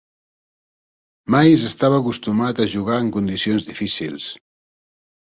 Mays 1.35 1.67
estava 1.69 2.01
acostumat 2.05 2.65
a 2.65 2.69
jugar 2.75 2.99
en 3.05 3.15
condicions 3.21 3.71
difícils. 3.73 4.31